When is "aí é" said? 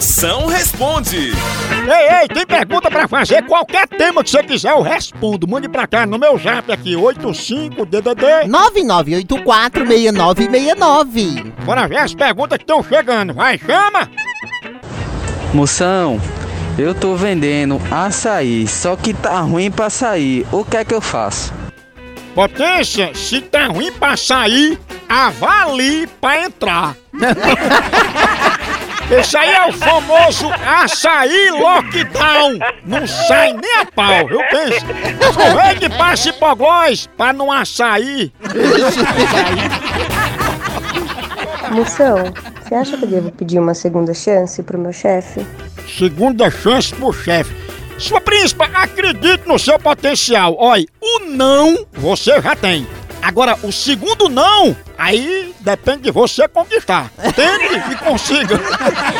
29.36-29.66